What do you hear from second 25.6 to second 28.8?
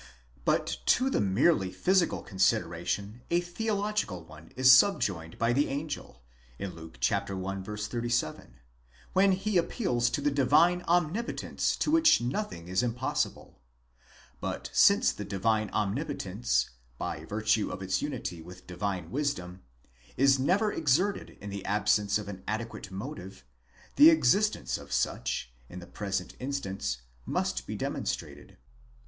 in the present instance, must be demonstrated.